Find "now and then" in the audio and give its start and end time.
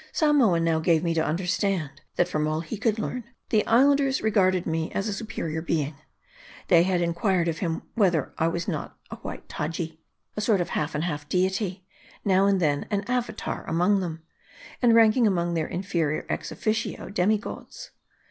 12.25-12.87